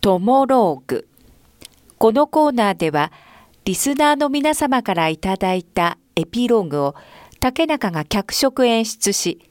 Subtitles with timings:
[0.00, 1.06] トモローグ。
[1.98, 3.12] このコーナーでは、
[3.66, 6.94] リスナーの皆様からいただいたエピローグを
[7.38, 9.50] 竹中が脚色演出し、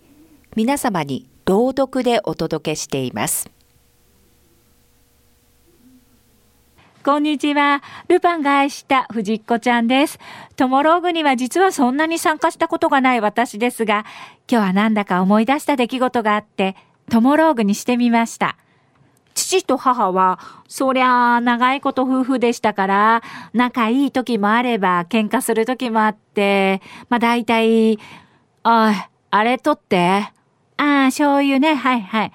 [0.56, 3.52] 皆様に朗読でお届けしています。
[7.06, 7.84] こんにちは。
[8.08, 10.18] ルパンが愛した藤子ちゃんです。
[10.56, 14.04] トモローグには実はそんなに参加したことがない私ですが、
[14.50, 16.76] 今日はなんだか思い出した出来事があって、
[17.12, 18.58] トモローグにしてみました。
[19.50, 20.38] 父と母は、
[20.68, 27.98] そりゃあ長いこと夫婦でしたから、仲いい時もあれば喧嘩する時もあって、まあ大体、
[28.62, 30.32] あい、あれ取って。
[30.78, 32.32] ああ、醤油ね、はいはい。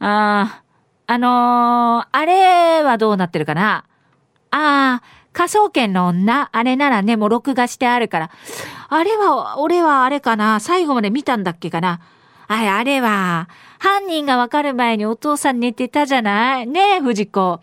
[0.00, 0.62] ああ、
[1.06, 3.84] あのー、あれはどうなってるかな？
[4.50, 8.30] ああ、科捜研の女、あれならね、もう録画してあるから。
[8.88, 10.58] あれは、俺はあれかな？
[10.58, 12.00] 最後まで見たんだっけかな？
[12.48, 16.66] あれ、あれは、犯人がわかる前にお父さん寝てたじゃない？
[16.66, 17.60] ねえ、藤子。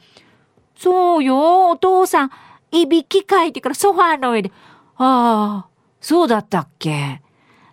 [0.75, 2.31] そうよ、お父さん、
[2.71, 4.51] いびきかいてからソファーの上で。
[4.98, 5.67] ああ、
[6.01, 7.21] そうだったっけ？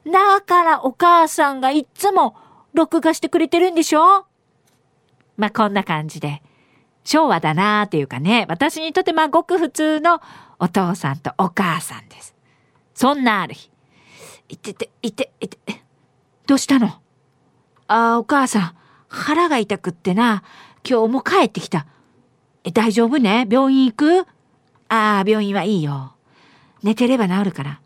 [0.07, 2.37] だからお母さんがいつも
[2.73, 4.27] 録画してくれてるんでしょ？
[5.37, 6.43] まあ、こんな感じで。
[7.03, 10.21] 昭和だなーっていうかね、私にとってまあごく普通の
[10.59, 12.35] お父さんとお母さんです。
[12.95, 13.71] そんなある日。
[14.51, 15.59] いてて、いて、いて、
[16.51, 16.89] どうしたの？
[17.87, 18.75] ああ、お母さん、
[19.07, 20.43] 腹が痛くってな、
[20.85, 21.87] 今日も帰ってきた。
[22.65, 23.47] え、大丈夫ね？
[23.49, 24.23] 病院行く？
[24.89, 26.13] ああ、病院はいいよ。
[26.83, 27.81] 寝てれば治るから。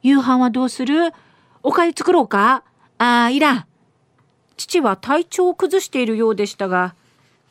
[0.00, 1.12] 夕飯はどうする？
[1.62, 2.64] おかゆ作ろうか？
[2.96, 3.66] ああ、いらん。
[4.56, 6.94] 父は体調を崩しているようでしたが、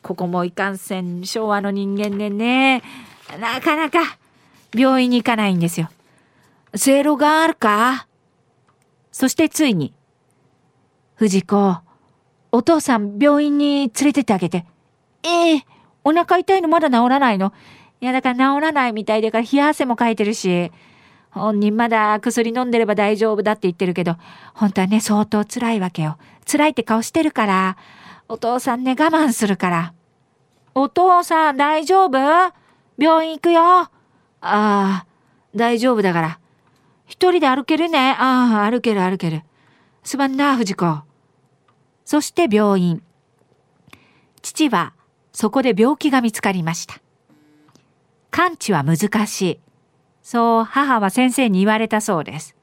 [0.02, 2.82] ここもいかんせん昭和の人間でね、
[3.38, 4.18] なかなか
[4.74, 5.88] 病院に行かないんですよ。
[6.74, 8.08] せいろがあるか？
[9.12, 9.94] そしてついに、
[11.16, 11.76] 藤子、
[12.50, 14.66] お父さん病院に連れてってあげて。
[15.22, 15.62] ええー、
[16.04, 17.52] お腹痛いのまだ治らないの？
[18.00, 20.72] いやだから治らないみたいだから冷や汗もかいてるし、
[21.30, 24.16] 本人まだ薬飲んでれば大丈夫だって言ってるけど、
[24.54, 26.18] 本当はね、相当辛いわけよ。
[26.50, 27.76] 辛いって顔してるから、
[28.28, 29.92] お父さんね、我慢するから。
[30.74, 32.18] お父さん大丈夫？
[32.98, 33.62] 病院行くよ。
[33.62, 33.90] あ
[34.40, 35.06] あ、
[35.54, 36.38] 大丈夫だから。
[37.06, 38.16] 一人で歩けるね。
[38.18, 39.42] ああ、歩ける歩ける。
[40.02, 41.02] すまんな、藤子。
[42.04, 43.02] そして病院。
[44.42, 44.94] 父は
[45.32, 47.00] そこで病気が見つかりました。
[48.30, 49.60] 完治は難しい。
[50.22, 52.56] そう母は先生に言われたそうです。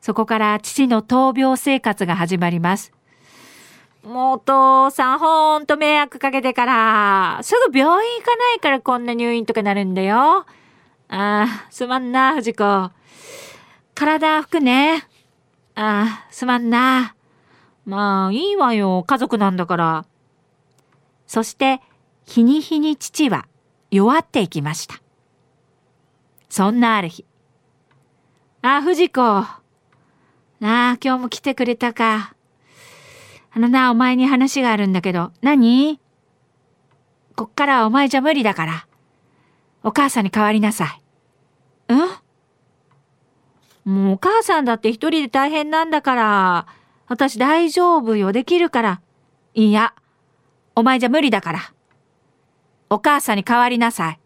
[0.00, 2.92] そこから父の闘病生活が始まります。
[4.04, 10.38] もうお父さんほんと迷惑かけてから、すぐ病院行かないからこんな入院とかなるんだよ。
[10.38, 10.44] あ
[11.08, 12.90] あ、すまんな、藤子。
[13.94, 15.08] 体拭くね。
[15.76, 17.14] ああ、すまんな。
[17.84, 19.04] まあ、いいわよ。
[19.06, 20.06] 家族なんだから。
[21.26, 21.80] そして、
[22.24, 23.46] 日に日に父は
[23.90, 25.00] 弱っていきました。
[26.48, 27.24] そんなある日。
[28.62, 29.20] あ、藤子。
[29.20, 32.34] なあ、今日も来てくれたか。
[33.52, 36.00] あのな、お前に話があるんだけど、何？
[37.36, 38.86] こっからはお前じゃ無理だから。
[39.82, 40.98] お母さんに代わりなさ
[41.88, 41.94] い。
[41.94, 42.25] ん？
[43.86, 46.66] もうお母さんだって一人で大変なんだから。
[47.06, 48.32] 私大丈夫よ。
[48.32, 49.00] できるから。
[49.54, 49.94] いや、
[50.74, 51.72] お前じゃ無理だから。
[52.90, 54.20] お母さんに代わりなさい。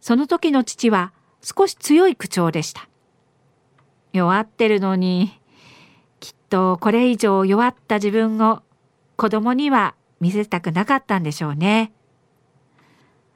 [0.00, 2.88] その時の父は少し強い口調でした。
[4.12, 5.40] 弱ってるのに、
[6.20, 8.62] きっとこれ以上弱った自分を
[9.16, 11.92] 子供には見せたくなかったんでしょうね。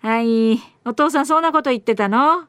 [0.03, 2.45] はい、お父さんそんなこと言ってたの？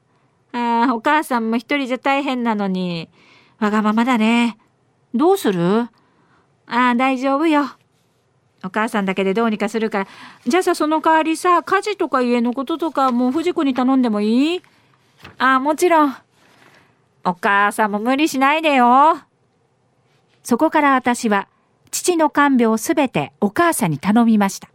[0.90, 3.10] あ、お母さんも一人じゃ大変なのに、
[3.60, 4.58] わがままだね。
[5.14, 5.82] どうする？
[5.82, 5.90] あ
[6.68, 7.66] あ、大丈夫よ。
[8.64, 10.08] お母さんだけでどうにかするから。
[10.46, 14.62] じゃあさ、その代わりさ、家事とか家のこととかもう藤子に頼んでもいい？
[15.38, 16.16] ああ、もちろん。
[17.24, 19.20] お母さんも無理しないでよ。
[20.44, 21.48] そこから私は
[21.92, 24.70] 父の看病をすべてお母さんに頼みました。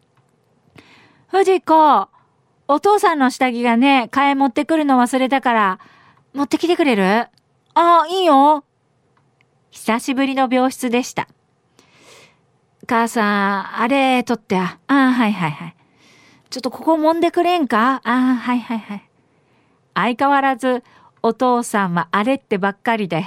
[1.29, 2.09] 藤子、
[2.73, 5.79] お父さんの下着がね、替え持ってくるの忘れたから、
[6.33, 7.05] 持ってきてくれる？
[7.05, 7.29] あ
[7.75, 8.65] あ、いいよ。
[9.71, 11.29] 久しぶりの病室でした。
[12.87, 15.77] 母さん、あれ、取って、ああ、はいはいはい。
[16.49, 18.01] ちょっとここ揉んでくれんか？
[18.05, 19.09] ああ、はいはいはい。
[19.93, 20.83] 相変わらず、
[21.23, 23.27] お父さんはあれってばっかりで、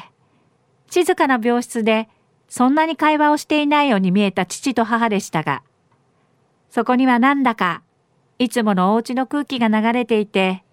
[0.90, 2.10] 静かな病室で
[2.50, 5.62] そんなに会話をしていないように見えた父と母でしたが、
[6.72, 7.84] そこにはなんだか、
[8.40, 10.64] いつものお家の空気が流れていて、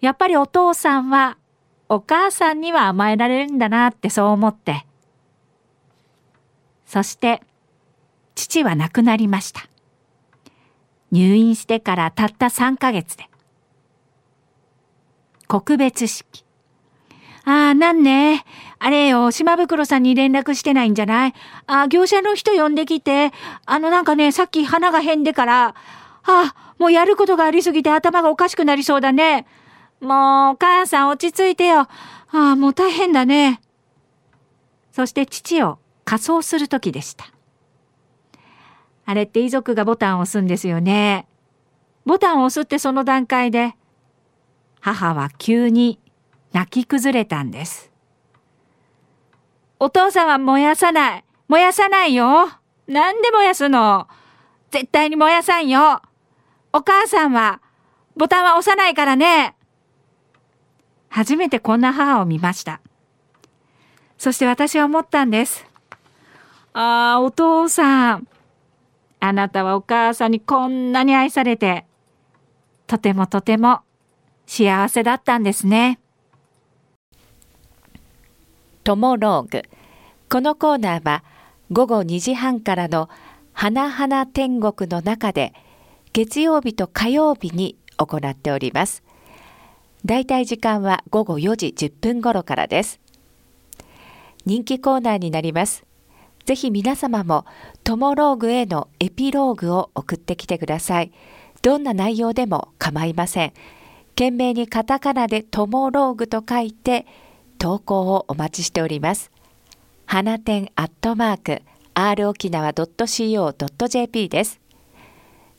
[0.00, 1.36] やっぱりお父さんは
[1.88, 4.84] お母さんには甘えられるんだなってそう思って。
[6.86, 7.42] そして、
[8.34, 9.68] 父は亡くなりました。
[11.10, 13.28] 入院してからたった3ヶ月で。
[15.46, 16.44] 告別式。
[17.44, 18.44] ああ、なんね。
[18.78, 21.34] あれよ、島袋さんに連絡してないんじゃない
[21.66, 23.32] ああ、業者の人呼んできて、
[23.64, 25.74] あのなんかね、さっき花が変でから、
[26.30, 29.46] ああ、もうやることがありすぎて頭がおかしくなりそうだね。
[30.00, 31.80] もう、お母さん落ち着いてよ。
[31.80, 31.88] あ
[32.30, 33.62] あ、もう大変だね。
[34.92, 37.32] そして父を仮装する時でした。
[39.06, 41.26] あれって遺族がボタンを押すんですよね。
[42.04, 43.74] ボタンを押すってその段階で、
[44.80, 45.98] 母は急に
[46.52, 47.90] 泣き崩れたんです。
[49.80, 51.24] お父さんは燃やさない。
[51.48, 52.50] 燃やさないよ。
[52.86, 54.08] なんで燃やすの？
[54.70, 56.02] 絶対に燃やさんよ。
[56.72, 57.60] お母さんは、
[58.16, 59.54] ボタンは押さないからね。
[61.08, 62.80] 初めてこんな母を見ました。
[64.18, 65.66] そして私は思ったんです。
[66.74, 68.28] ああ、お父さん。
[69.20, 71.86] あなたはお母さんにこんなに愛されて、
[72.86, 73.80] とてもとても
[74.46, 75.98] 幸せだったんですね。
[78.84, 79.62] トモローグ。
[80.30, 81.24] このコーナーは
[81.72, 83.08] 午後2時半からの
[83.52, 85.52] 花々天国の中で
[86.12, 89.02] 月曜日と火曜日に行っております。
[90.04, 93.00] だいたい時間は午後4時10分頃からです。
[94.46, 95.84] 人気コーナーになります。
[96.44, 97.44] ぜひ皆様も
[97.84, 101.12] トモローグへのエピローグを送ってきてください。
[101.60, 103.52] どんな内容でも構いません。
[104.10, 107.06] 懸命にカタカナでトモローグと書いて
[107.58, 109.30] 投稿をお待ちしております。
[110.06, 111.62] 花店アットマーク
[111.92, 114.60] r 沖縄 .co.jp です。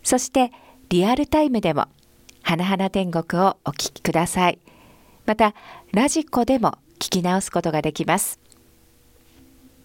[0.03, 0.51] そして
[0.89, 1.87] リアルタイムでも
[2.41, 4.59] 花々天国をお聞きください。
[5.25, 5.53] また
[5.91, 8.39] ラジコでも聞き直すことができます。